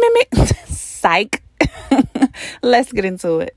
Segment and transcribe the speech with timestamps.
[0.00, 0.46] me, me.
[0.66, 1.42] Psych.
[2.62, 3.54] Let's get into it.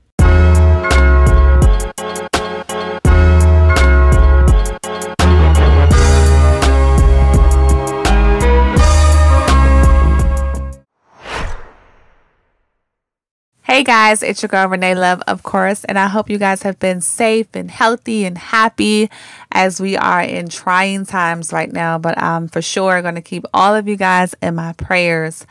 [13.72, 16.78] Hey guys, it's your girl Renee Love, of course, and I hope you guys have
[16.78, 19.08] been safe and healthy and happy
[19.50, 21.96] as we are in trying times right now.
[21.96, 25.46] But I'm for sure going to keep all of you guys in my prayers,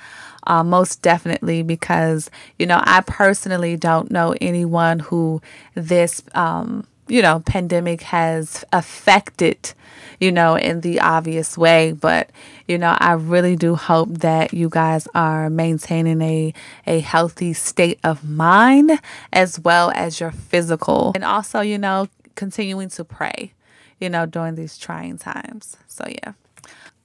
[0.48, 5.42] uh, most definitely, because you know I personally don't know anyone who
[5.76, 9.74] this um, you know pandemic has affected
[10.22, 11.92] you know, in the obvious way.
[11.92, 12.30] But,
[12.68, 16.54] you know, I really do hope that you guys are maintaining a,
[16.86, 19.00] a healthy state of mind
[19.34, 21.12] as well as your physical.
[21.16, 23.54] And also, you know, continuing to pray,
[24.00, 25.76] you know, during these trying times.
[25.88, 26.34] So, yeah.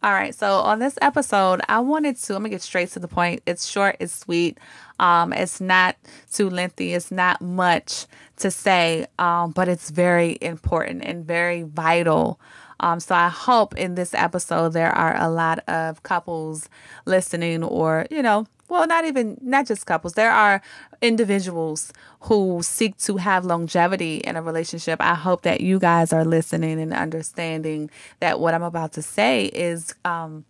[0.06, 3.08] All right, so on this episode, I wanted to, I'm gonna get straight to the
[3.08, 3.42] point.
[3.44, 4.56] It's short, it's sweet,
[5.00, 5.96] um, it's not
[6.32, 12.38] too lengthy, it's not much to say, um, but it's very important and very vital
[12.80, 16.68] um, so I hope in this episode there are a lot of couples
[17.06, 20.14] listening, or, you know, well, not even, not just couples.
[20.14, 20.60] There are
[21.00, 25.00] individuals who seek to have longevity in a relationship.
[25.00, 29.46] I hope that you guys are listening and understanding that what I'm about to say
[29.46, 30.44] is, um,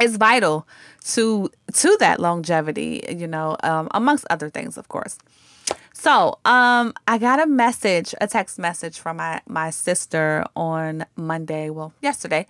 [0.00, 0.66] is vital
[1.04, 5.18] to to that longevity, you know, um, amongst other things, of course.
[6.00, 11.70] So, um, I got a message, a text message from my my sister on Monday,
[11.70, 12.46] well, yesterday,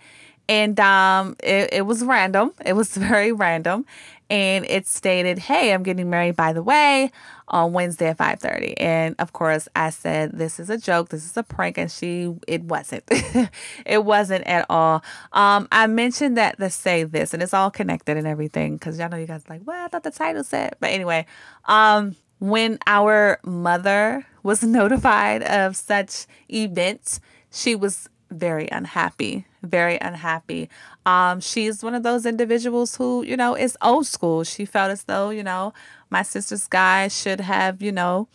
[0.47, 2.53] and um, it, it was random.
[2.63, 3.87] It was very random,
[4.29, 7.11] and it stated, "Hey, I'm getting married by the way
[7.47, 11.09] on Wednesday at 5:30." And of course, I said, "This is a joke.
[11.09, 13.03] This is a prank." And she, it wasn't.
[13.83, 15.03] it wasn't at all.
[15.33, 19.09] Um, I mentioned that to say this, and it's all connected and everything because y'all
[19.09, 21.25] know you guys like, well, I thought the title said, but anyway,
[21.65, 27.19] um when our mother was notified of such events,
[27.51, 30.69] she was very unhappy, very unhappy.
[31.05, 34.43] Um, she's one of those individuals who, you know, is old school.
[34.43, 35.73] She felt as though, you know,
[36.09, 38.27] my sister's guy should have, you know,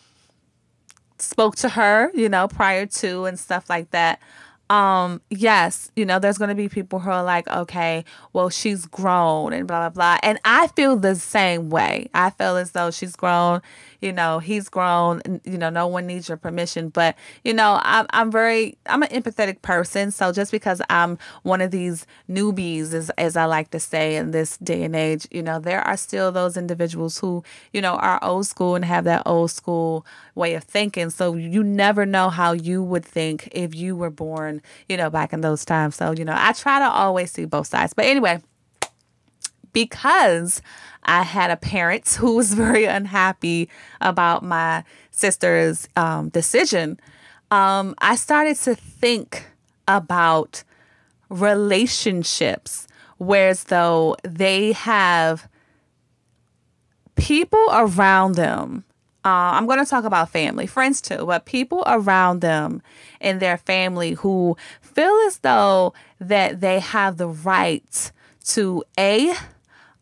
[1.19, 4.21] spoke to her, you know, prior to and stuff like that
[4.71, 8.03] um yes you know there's going to be people who are like okay
[8.33, 12.57] well she's grown and blah blah blah and i feel the same way i feel
[12.57, 13.61] as though she's grown
[14.01, 18.07] you know he's grown you know no one needs your permission but you know i'm,
[18.11, 23.11] I'm very i'm an empathetic person so just because i'm one of these newbies as,
[23.11, 26.33] as i like to say in this day and age you know there are still
[26.33, 30.65] those individuals who you know are old school and have that old school way of
[30.65, 35.11] thinking so you never know how you would think if you were born you know,
[35.11, 35.97] back in those times.
[35.97, 37.95] So, you know, I try to always see both sides.
[37.95, 38.43] But anyway,
[39.75, 40.63] because
[41.03, 43.69] I had a parent who was very unhappy
[44.01, 46.99] about my sister's um, decision,
[47.51, 49.45] um, I started to think
[49.87, 50.65] about
[51.29, 55.47] relationships, whereas though they have
[57.17, 58.85] people around them
[59.25, 62.83] uh, I'm going to talk about family, friends too, but people around them
[63.23, 68.13] in their family who feel as though that they have the right
[68.49, 69.35] to a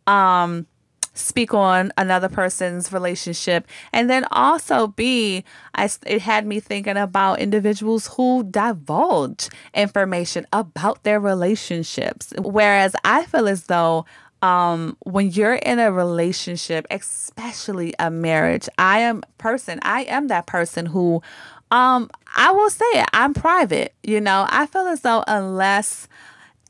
[0.07, 0.67] um
[1.15, 7.39] speak on another person's relationship and then also b I, it had me thinking about
[7.39, 14.07] individuals who divulge information about their relationships whereas i feel as though
[14.43, 20.47] um, when you're in a relationship, especially a marriage, I am person, I am that
[20.47, 21.23] person who
[21.71, 23.95] um I will say it, I'm private.
[24.03, 26.09] You know, I feel as though unless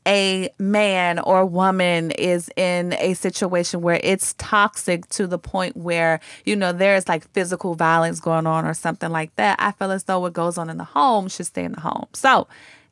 [0.07, 6.19] a man or woman is in a situation where it's toxic to the point where
[6.45, 10.03] you know there's like physical violence going on or something like that i feel as
[10.03, 12.47] though what goes on in the home should stay in the home so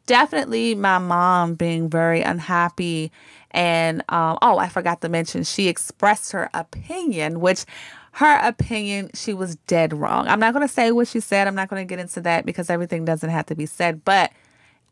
[0.06, 3.12] definitely my mom being very unhappy
[3.52, 7.66] and um, oh, I forgot to mention, she expressed her opinion, which
[8.14, 10.28] her opinion, she was dead wrong.
[10.28, 11.48] I'm not going to say what she said.
[11.48, 14.32] I'm not going to get into that because everything doesn't have to be said, but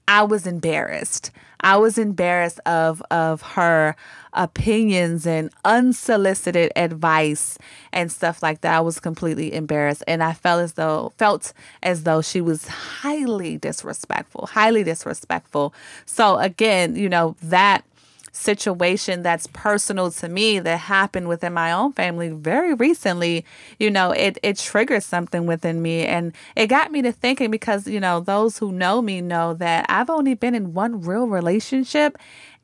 [0.10, 1.30] I was embarrassed.
[1.62, 3.96] I was embarrassed of of her
[4.34, 7.60] opinions and unsolicited advice
[7.94, 8.76] and stuff like that.
[8.76, 11.54] I was completely embarrassed and I felt as though felt
[11.84, 15.76] as though she was highly disrespectful, highly disrespectful.
[16.08, 17.86] So again, you know, that
[18.32, 23.46] situation that's personal to me that happened within my own family very recently,
[23.80, 27.88] you know, it it triggered something within me and it got me to thinking because,
[27.88, 32.18] you know, those who know me know that I've only been in one real relationship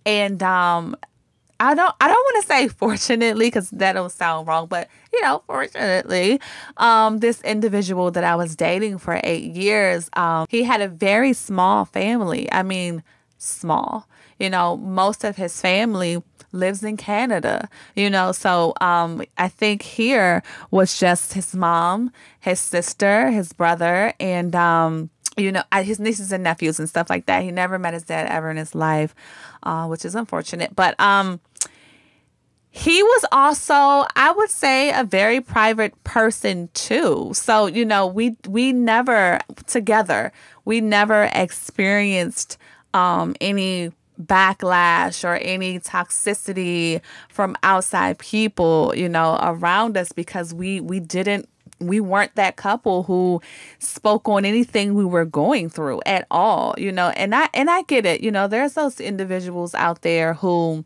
[0.06, 0.96] and um
[1.60, 5.42] I don't I don't want to say fortunately because that'll sound wrong, but you know,
[5.48, 6.40] fortunately,
[6.78, 11.34] um, this individual that I was dating for eight years, um, he had a very
[11.34, 12.52] small family.
[12.52, 13.04] I mean,
[13.46, 14.08] small.
[14.40, 16.22] You know, most of his family
[16.52, 18.32] lives in Canada, you know.
[18.32, 25.10] So um, I think here was just his mom, his sister, his brother, and um,
[25.38, 27.44] you know, his nieces and nephews and stuff like that.
[27.44, 29.14] He never met his dad ever in his life,
[29.64, 30.76] uh, which is unfortunate.
[30.76, 31.40] But um,
[32.70, 37.32] he was also, I would say, a very private person too.
[37.34, 40.32] So you know, we we never together,
[40.64, 42.58] we never experienced
[42.96, 50.80] um, any backlash or any toxicity from outside people you know around us because we
[50.80, 51.50] we didn't
[51.80, 53.42] we weren't that couple who
[53.80, 57.82] spoke on anything we were going through at all you know and i and i
[57.84, 58.22] get it.
[58.22, 60.86] You know there's those individuals out there who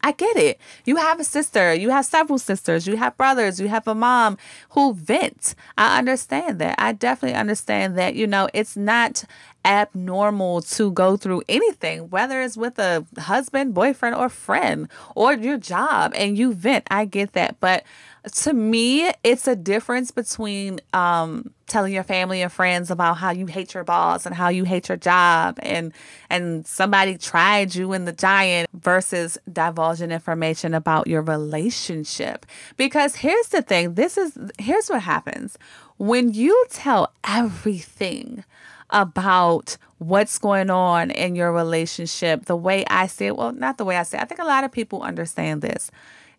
[0.00, 0.60] I get it.
[0.84, 4.36] You have a sister, you have several sisters, you have brothers, you have a mom
[4.70, 5.54] who vent.
[5.78, 6.74] I understand that.
[6.78, 9.24] I definitely understand that, you know, it's not
[9.64, 15.56] abnormal to go through anything, whether it's with a husband, boyfriend, or friend, or your
[15.58, 16.86] job, and you vent.
[16.90, 17.60] I get that.
[17.60, 17.84] But
[18.30, 23.46] to me, it's a difference between um, telling your family and friends about how you
[23.46, 25.92] hate your boss and how you hate your job and
[26.30, 32.46] and somebody tried you in the giant versus divulging information about your relationship.
[32.76, 35.58] Because here's the thing, this is here's what happens.
[35.96, 38.44] When you tell everything
[38.90, 43.84] about what's going on in your relationship, the way I see it, well, not the
[43.84, 44.22] way I say it.
[44.22, 45.90] I think a lot of people understand this.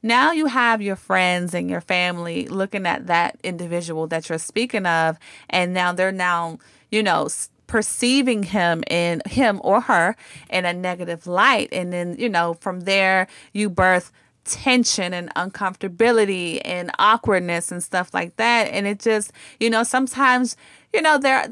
[0.03, 4.85] Now you have your friends and your family looking at that individual that you're speaking
[4.85, 5.17] of,
[5.49, 6.59] and now they're now,
[6.91, 7.29] you know,
[7.67, 10.15] perceiving him in him or her
[10.49, 11.69] in a negative light.
[11.71, 14.11] And then, you know, from there you birth
[14.45, 18.65] tension and uncomfortability and awkwardness and stuff like that.
[18.65, 20.57] And it just, you know, sometimes
[20.93, 21.49] you know, they're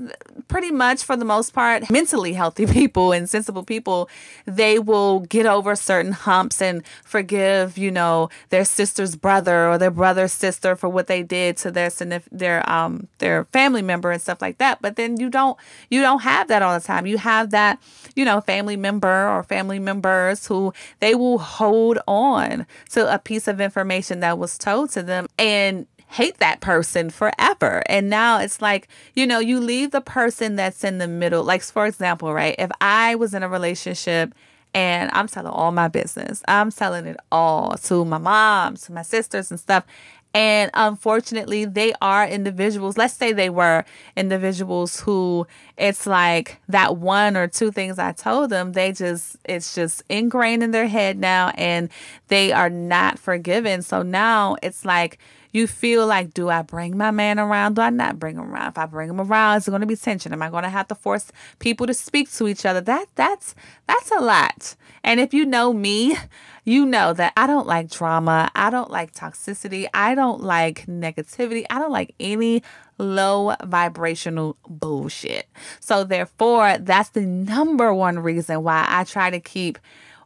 [0.48, 4.10] pretty much for the most part mentally healthy people and sensible people.
[4.46, 9.92] They will get over certain humps and forgive, you know, their sister's brother or their
[9.92, 11.90] brother's sister for what they did to their
[12.32, 14.82] their um their family member and stuff like that.
[14.82, 15.58] But then you don't
[15.90, 17.08] you don't have that all the time.
[17.08, 17.82] You have that,
[18.16, 23.48] you know, family member or family members who they will hold on to a piece
[23.48, 27.82] of information that was told to them and hate that person forever.
[27.86, 31.42] And now it's like, you know, you leave the person that's in the middle.
[31.42, 32.54] Like, for example, right?
[32.60, 34.36] If I was in a relationship
[34.74, 39.04] and I'm telling all my business, I'm telling it all to my mom, to my
[39.04, 39.86] sisters and stuff.
[40.34, 42.98] And unfortunately, they are individuals.
[42.98, 43.86] Let's say they were
[44.18, 45.48] individuals who
[45.78, 50.64] it's like that one or two things I told them, they just, it's just ingrained
[50.64, 51.90] in their head now and
[52.28, 53.82] they are not forgiven.
[53.82, 55.18] So now it's like,
[55.52, 57.76] you feel like, do I bring my man around?
[57.76, 58.70] Do I not bring him around?
[58.70, 60.34] If I bring him around, is it going to be tension?
[60.34, 62.82] Am I going to have to force people to speak to each other?
[62.82, 63.56] That that's
[63.88, 64.76] that's a lot.
[65.04, 66.16] And if you know me,
[66.64, 68.52] you know that I don't like drama.
[68.56, 69.88] I don't like toxicity.
[69.94, 71.66] I don't like negativity.
[71.70, 72.62] I don't like any
[72.98, 75.48] low vibrational bullshit.
[75.80, 79.80] So therefore, that's the number one reason why I try to keep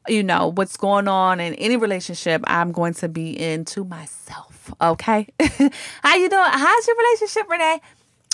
[0.08, 3.84] you know what's going on in any relationship I'm going to be in to
[4.82, 5.28] okay?
[6.04, 6.44] How you doing?
[6.46, 7.82] How's your relationship, Renee?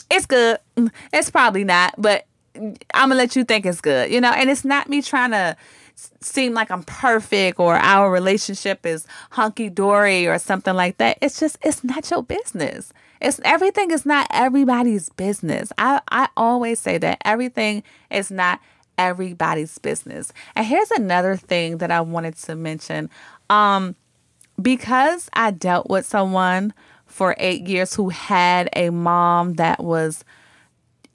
[0.09, 0.57] It's good.
[1.13, 4.31] It's probably not, but I'm gonna let you think it's good, you know.
[4.31, 5.55] And it's not me trying to
[6.21, 11.17] seem like I'm perfect or our relationship is hunky dory or something like that.
[11.21, 12.91] It's just it's not your business.
[13.21, 15.71] It's everything is not everybody's business.
[15.77, 18.59] I I always say that everything is not
[18.97, 20.33] everybody's business.
[20.55, 23.09] And here's another thing that I wanted to mention.
[23.49, 23.95] Um
[24.61, 26.73] because I dealt with someone
[27.05, 30.23] for eight years who had a mom that was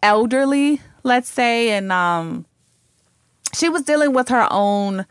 [0.03, 2.47] elderly, let's say, and um,
[3.55, 5.07] she was dealing with her own.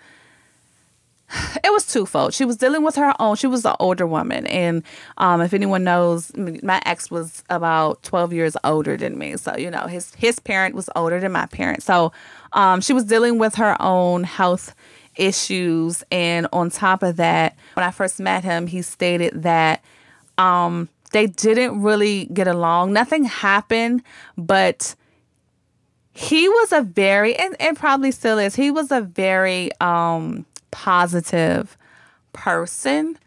[1.63, 2.33] It was twofold.
[2.35, 3.35] She was dealing with her own.
[3.35, 4.83] She was an older woman, and
[5.17, 9.35] um, if anyone knows, my ex was about twelve years older than me.
[9.35, 11.81] So you know, his his parent was older than my parent.
[11.81, 12.13] So
[12.53, 14.75] um, she was dealing with her own health
[15.17, 16.03] issues.
[16.11, 19.83] And on top of that, when I first met him, he stated that
[20.37, 22.93] um, they didn't really get along.
[22.93, 24.03] Nothing happened,
[24.37, 24.95] but
[26.11, 31.77] he was a very, and, and probably still is, he was a very um, positive
[32.33, 33.17] person.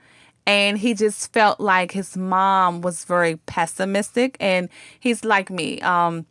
[0.47, 4.39] And he just felt like his mom was very pessimistic.
[4.41, 5.79] And he's like me.
[5.83, 6.25] Um,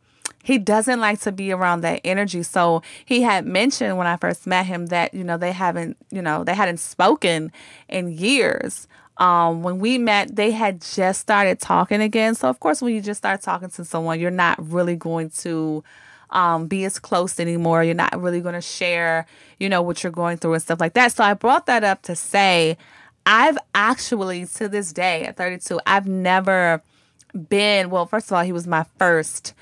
[0.44, 2.44] he doesn't like to be around that energy.
[2.44, 6.22] So he had mentioned when I first met him that, you know, they haven't, you
[6.22, 7.52] know, they hadn't spoken
[7.90, 8.88] in years.
[9.18, 12.36] Um, when we met, they had just started talking again.
[12.36, 15.84] So of course, when you just start talking to someone, you're not really going to
[16.30, 17.84] um, be as close anymore.
[17.84, 19.26] You're not really going to share,
[19.60, 21.12] you know, what you're going through and stuff like that.
[21.12, 22.78] So I brought that up to say,
[23.26, 26.82] I've actually to this day at 32, I've never
[27.50, 27.90] been.
[27.90, 29.54] Well, first of all, he was my first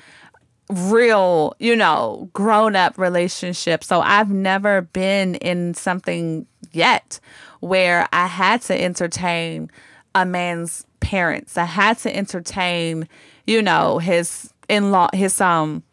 [0.69, 3.83] real, you know, grown up relationship.
[3.83, 7.19] So I've never been in something yet
[7.59, 9.69] where I had to entertain
[10.13, 11.57] a man's parents.
[11.57, 13.07] I had to entertain,
[13.45, 15.83] you know, his in law, his, um,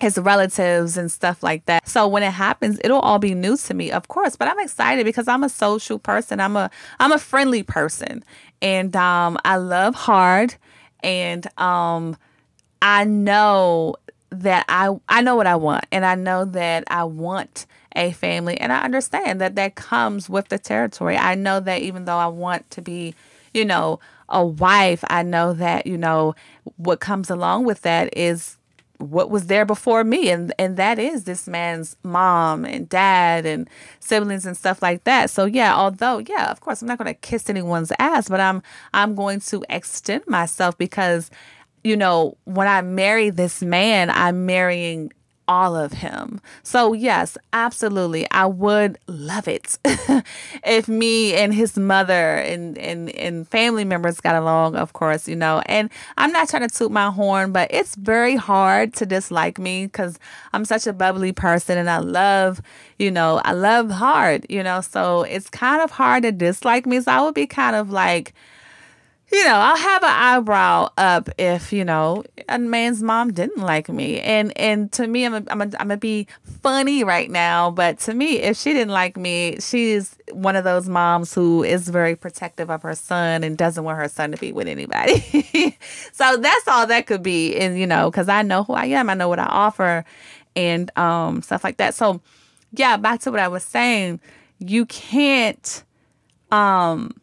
[0.00, 1.88] his relatives and stuff like that.
[1.88, 4.34] So when it happens, it'll all be new to me, of course.
[4.34, 6.40] But I'm excited because I'm a social person.
[6.40, 8.24] I'm a I'm a friendly person,
[8.60, 10.56] and um, I love hard,
[11.04, 12.16] and um,
[12.82, 13.96] I know
[14.30, 18.58] that I I know what I want and I know that I want a family
[18.58, 21.16] and I understand that that comes with the territory.
[21.16, 23.14] I know that even though I want to be,
[23.54, 26.34] you know, a wife, I know that, you know,
[26.76, 28.58] what comes along with that is
[28.98, 33.68] what was there before me and and that is this man's mom and dad and
[34.00, 37.20] siblings and stuff like that so yeah although yeah of course i'm not going to
[37.20, 38.62] kiss anyone's ass but i'm
[38.94, 41.32] i'm going to extend myself because
[41.84, 45.10] you know when i marry this man i'm marrying
[45.48, 46.40] all of him.
[46.62, 48.26] So, yes, absolutely.
[48.30, 49.78] I would love it
[50.64, 55.36] if me and his mother and, and, and family members got along, of course, you
[55.36, 55.62] know.
[55.66, 59.86] And I'm not trying to toot my horn, but it's very hard to dislike me
[59.86, 60.18] because
[60.52, 62.62] I'm such a bubbly person and I love,
[62.98, 64.80] you know, I love hard, you know.
[64.80, 67.00] So, it's kind of hard to dislike me.
[67.00, 68.32] So, I would be kind of like,
[69.32, 73.88] you know, I'll have an eyebrow up if you know a man's mom didn't like
[73.88, 76.26] me, and and to me, I'm a, I'm a, I'm gonna be
[76.62, 80.86] funny right now, but to me, if she didn't like me, she's one of those
[80.86, 84.52] moms who is very protective of her son and doesn't want her son to be
[84.52, 85.20] with anybody.
[86.12, 89.08] so that's all that could be, and you know, because I know who I am,
[89.08, 90.04] I know what I offer,
[90.54, 91.94] and um stuff like that.
[91.94, 92.20] So
[92.72, 94.20] yeah, back to what I was saying,
[94.58, 95.84] you can't
[96.50, 97.14] um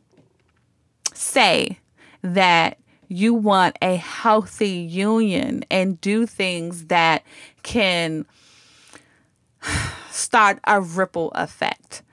[1.13, 1.77] say
[2.21, 7.23] that you want a healthy union and do things that
[7.63, 8.25] can
[10.11, 12.03] start a ripple effect.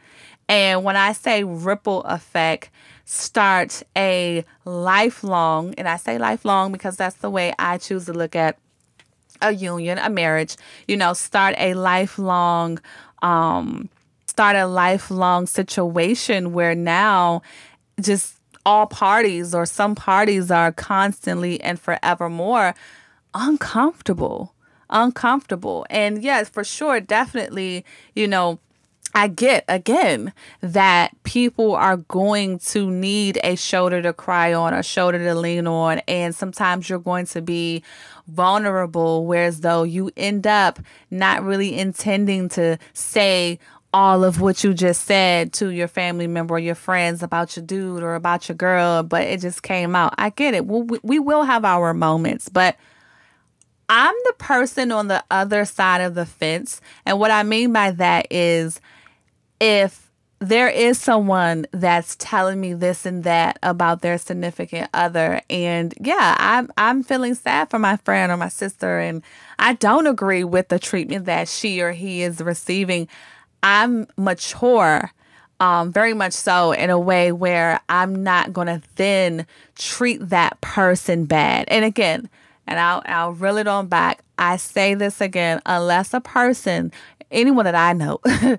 [0.48, 2.70] And when I say ripple effect,
[3.04, 8.36] start a lifelong, and I say lifelong because that's the way I choose to look
[8.36, 8.58] at
[9.42, 10.56] a union, a marriage,
[10.88, 12.80] you know, start a lifelong,
[13.22, 13.88] um,
[14.26, 17.42] start a lifelong situation where now
[18.00, 18.35] just
[18.66, 22.74] all parties or some parties are constantly and forevermore
[23.32, 24.52] uncomfortable.
[24.90, 25.86] Uncomfortable.
[25.88, 28.58] And yes, for sure, definitely, you know,
[29.14, 34.82] I get again that people are going to need a shoulder to cry on, a
[34.82, 37.82] shoulder to lean on, and sometimes you're going to be
[38.26, 40.80] vulnerable, whereas though you end up
[41.10, 43.58] not really intending to say
[43.92, 47.64] all of what you just said to your family member or your friends about your
[47.64, 50.14] dude or about your girl, but it just came out.
[50.18, 50.66] I get it.
[50.66, 52.76] we we will have our moments, but
[53.88, 56.80] I'm the person on the other side of the fence.
[57.04, 58.80] And what I mean by that is
[59.60, 60.06] if
[60.38, 66.36] there is someone that's telling me this and that about their significant other and yeah
[66.38, 69.22] i'm i'm feeling sad for my friend or my sister and
[69.58, 73.08] i don't agree with the treatment that she or he is receiving
[73.62, 75.10] I'm mature,
[75.60, 79.46] um, very much so, in a way where I'm not going to then
[79.76, 81.66] treat that person bad.
[81.68, 82.28] And again,
[82.66, 84.22] and I'll, I'll reel it on back.
[84.38, 86.92] I say this again, unless a person,
[87.30, 88.20] anyone that I know,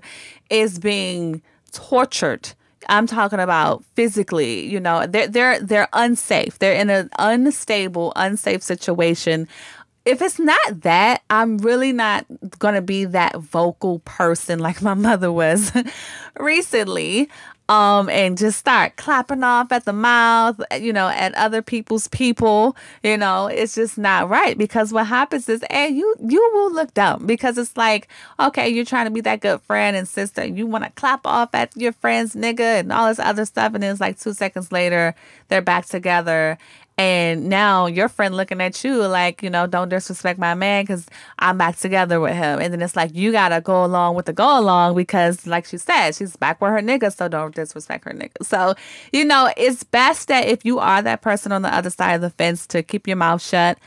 [0.50, 2.54] is being tortured
[2.88, 6.58] I'm talking about physically, you know, they're they're they're unsafe.
[6.58, 9.46] They're in an unstable, unsafe situation
[10.08, 12.24] if it's not that, I'm really not
[12.58, 15.70] going to be that vocal person like my mother was
[16.40, 17.28] recently.
[17.70, 22.74] Um, and just start clapping off at the mouth, you know, at other people's people,
[23.02, 26.94] you know, it's just not right because what happens is, hey, you you will look
[26.94, 28.08] dumb because it's like,
[28.40, 31.54] okay, you're trying to be that good friend and sister, you want to clap off
[31.54, 35.14] at your friend's nigga and all this other stuff, and it's like two seconds later
[35.48, 36.56] they're back together,
[36.98, 41.06] and now your friend looking at you like, you know, don't disrespect my man because
[41.38, 42.58] I'm back together with him.
[42.58, 45.64] And then it's like, you got to go along with the go along because, like
[45.64, 47.14] she said, she's back with her nigga.
[47.14, 48.44] So don't disrespect her nigga.
[48.44, 48.74] So,
[49.12, 52.20] you know, it's best that if you are that person on the other side of
[52.20, 53.78] the fence to keep your mouth shut,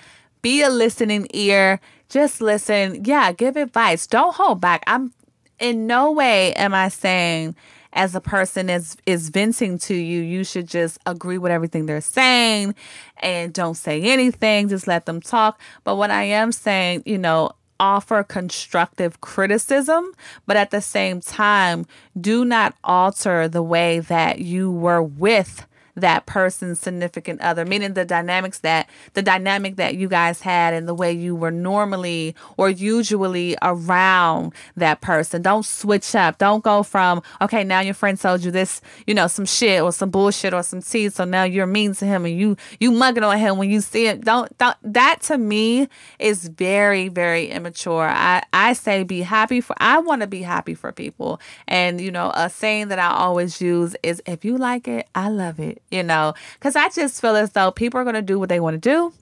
[0.41, 3.03] be a listening ear, just listen.
[3.03, 4.08] Yeah, give advice.
[4.08, 4.84] Don't hold back.
[4.88, 5.12] I'm
[5.60, 7.58] in no way am I saying
[7.93, 12.01] as a person is is venting to you, you should just agree with everything they're
[12.01, 12.75] saying
[13.17, 15.60] and don't say anything, just let them talk.
[15.83, 20.13] But what I am saying, you know, offer constructive criticism,
[20.45, 21.86] but at the same time,
[22.19, 28.05] do not alter the way that you were with that person's significant other, meaning the
[28.05, 32.69] dynamics that the dynamic that you guys had and the way you were normally or
[32.69, 35.41] usually around that person.
[35.41, 36.38] Don't switch up.
[36.38, 39.91] Don't go from, okay, now your friend told you this, you know, some shit or
[39.91, 41.10] some bullshit or some tea.
[41.10, 44.07] So now you're mean to him and you you mugging on him when you see
[44.07, 44.21] him.
[44.21, 45.88] Don't don't that to me
[46.19, 48.07] is very, very immature.
[48.07, 51.39] I, I say be happy for I want to be happy for people.
[51.67, 55.29] And you know, a saying that I always use is if you like it, I
[55.29, 58.39] love it you know, because I just feel as though people are going to do
[58.39, 59.13] what they want to do.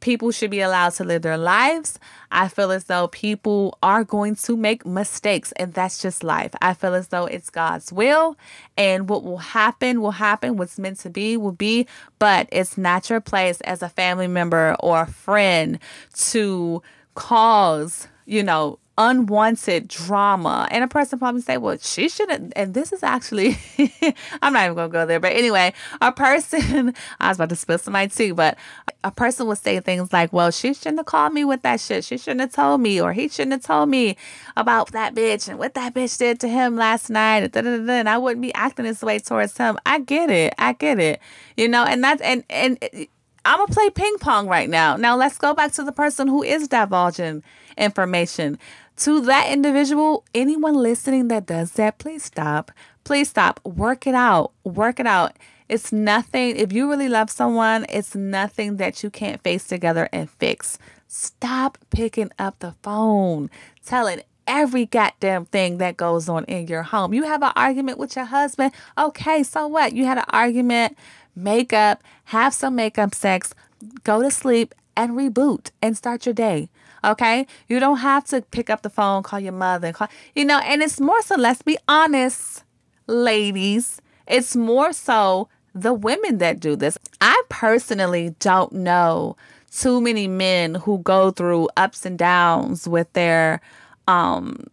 [0.00, 1.98] People should be allowed to live their lives.
[2.30, 6.52] I feel as though people are going to make mistakes, and that's just life.
[6.62, 8.36] I feel as though it's God's will,
[8.78, 10.56] and what will happen will happen.
[10.56, 11.86] What's meant to be will be,
[12.18, 15.78] but it's not your place as a family member or a friend
[16.14, 16.82] to
[17.14, 20.68] cause, you know, unwanted drama.
[20.70, 22.52] And a person probably say, well, she shouldn't.
[22.54, 23.56] And this is actually,
[24.42, 25.18] I'm not even going to go there.
[25.18, 28.58] But anyway, a person, I was about to spill some tea, but
[29.02, 32.04] a person would say things like, well, she shouldn't have called me with that shit.
[32.04, 34.18] She shouldn't have told me, or he shouldn't have told me
[34.54, 37.56] about that bitch and what that bitch did to him last night.
[37.56, 39.78] And I wouldn't be acting this way towards him.
[39.86, 40.54] I get it.
[40.58, 41.20] I get it.
[41.56, 43.06] You know, and that's, and, and, eh,
[43.44, 44.96] I'm gonna play ping pong right now.
[44.96, 47.42] Now let's go back to the person who is divulging
[47.78, 48.58] information
[49.00, 52.70] to that individual, anyone listening that does that, please stop.
[53.04, 53.58] Please stop.
[53.64, 54.52] Work it out.
[54.62, 55.36] Work it out.
[55.68, 60.28] It's nothing, if you really love someone, it's nothing that you can't face together and
[60.28, 60.78] fix.
[61.06, 63.50] Stop picking up the phone,
[63.84, 67.14] telling every goddamn thing that goes on in your home.
[67.14, 68.72] You have an argument with your husband.
[68.98, 69.92] Okay, so what?
[69.94, 70.98] You had an argument,
[71.36, 73.54] make up, have some makeup sex,
[74.02, 76.68] go to sleep, and reboot and start your day.
[77.04, 77.46] Okay.
[77.68, 80.82] You don't have to pick up the phone, call your mother, call, you know, and
[80.82, 82.64] it's more so, let's be honest,
[83.06, 86.98] ladies, it's more so the women that do this.
[87.20, 89.36] I personally don't know
[89.70, 93.60] too many men who go through ups and downs with their
[94.08, 94.64] um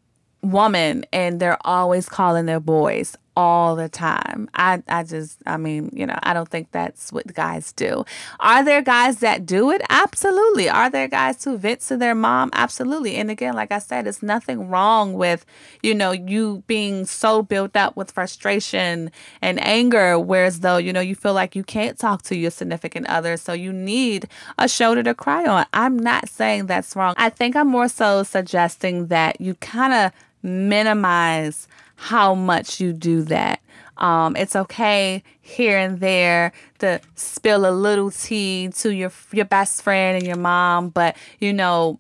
[0.42, 4.50] woman and they're always calling their boys all the time.
[4.56, 8.04] I, I just, I mean, you know, I don't think that's what guys do.
[8.40, 9.84] Are there guys that do it?
[9.92, 10.68] Absolutely.
[10.68, 12.50] Are there guys who vent to their mom?
[12.54, 13.16] Absolutely.
[13.16, 15.46] And again, like I said, it's nothing wrong with,
[15.84, 21.00] you know, you being so built up with frustration and anger, whereas though, you know,
[21.00, 23.38] you feel like you can't talk to your significant other.
[23.38, 25.68] So you need a shoulder to cry on.
[25.74, 27.14] I'm not saying that's wrong.
[27.18, 33.24] I think I'm more so suggesting that you kind of minimize how much you do
[33.24, 33.60] that.
[33.98, 39.82] Um, it's okay here and there to spill a little tea to your your best
[39.82, 42.00] friend and your mom, but you know,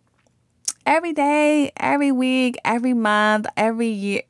[0.85, 4.21] every day, every week, every month, every year,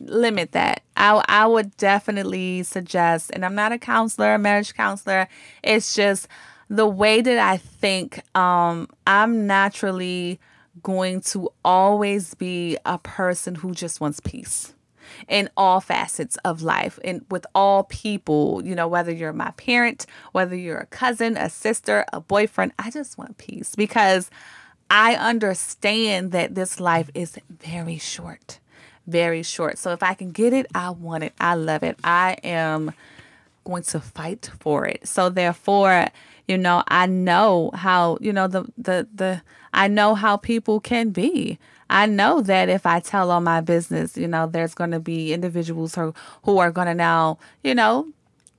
[0.00, 0.82] limit that.
[0.96, 5.28] I I would definitely suggest, and I'm not a counselor, a marriage counselor.
[5.62, 6.26] It's just
[6.68, 8.20] the way that I think.
[8.36, 10.40] Um, I'm naturally
[10.82, 14.74] going to always be a person who just wants peace
[15.28, 20.06] in all facets of life and with all people, you know, whether you're my parent,
[20.32, 24.30] whether you're a cousin, a sister, a boyfriend, I just want peace because
[24.90, 28.58] I understand that this life is very short,
[29.06, 29.78] very short.
[29.78, 31.32] So if I can get it, I want it.
[31.38, 31.96] I love it.
[32.02, 32.92] I am
[33.64, 35.06] going to fight for it.
[35.06, 36.06] So therefore,
[36.48, 39.42] you know, I know how, you know, the the the
[39.72, 41.58] I know how people can be.
[41.90, 45.32] I know that if I tell all my business, you know, there's going to be
[45.34, 48.06] individuals who, who are going to now, you know,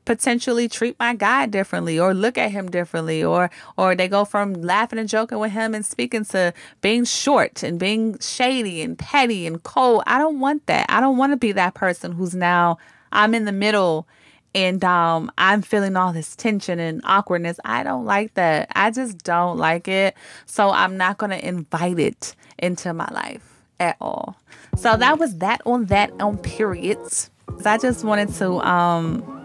[0.04, 4.54] potentially treat my guy differently or look at him differently or or they go from
[4.54, 9.46] laughing and joking with him and speaking to being short and being shady and petty
[9.46, 10.04] and cold.
[10.08, 10.88] I don't want that.
[10.90, 12.78] I don't want to be that person who's now
[13.12, 14.08] I'm in the middle
[14.54, 17.60] and um I'm feeling all this tension and awkwardness.
[17.64, 18.70] I don't like that.
[18.76, 20.16] I just don't like it.
[20.46, 24.38] So I'm not going to invite it into my life at all.
[24.76, 27.30] So that was that on that on periods.
[27.66, 29.38] I just wanted to um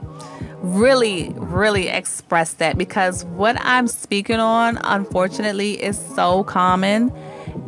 [0.62, 7.12] really really express that because what I'm speaking on unfortunately is so common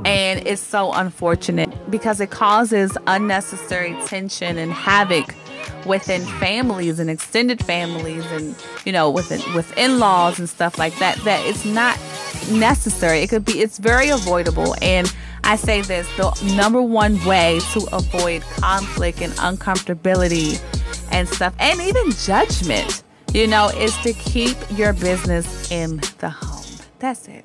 [0.05, 5.35] and it's so unfortunate because it causes unnecessary tension and havoc
[5.87, 8.55] within families and extended families and
[8.85, 11.99] you know within with in-laws and stuff like that that it's not
[12.51, 13.21] necessary.
[13.21, 14.75] It could be, it's very avoidable.
[14.83, 15.13] And
[15.45, 20.61] I say this the number one way to avoid conflict and uncomfortability
[21.11, 23.03] and stuff, and even judgment,
[23.33, 26.65] you know, is to keep your business in the home.
[26.99, 27.45] That's it.